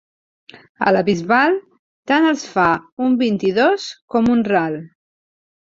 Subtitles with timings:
[0.87, 1.59] A la Bisbal
[2.13, 2.67] tant els fa
[3.09, 4.85] un vint-i-dos com un ral.